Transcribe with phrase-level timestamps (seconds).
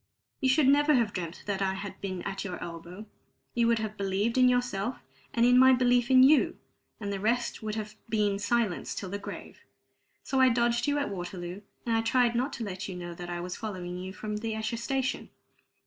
[0.39, 3.05] You should never have dreamt that I had been at your elbow;
[3.53, 4.97] you would have believed in yourself,
[5.31, 6.57] and in my belief in you,
[6.99, 9.59] and the rest would have been silence till the grave.
[10.23, 13.29] So I dodged you at Waterloo, and I tried not to let you know that
[13.29, 15.29] I was following you from Esher station.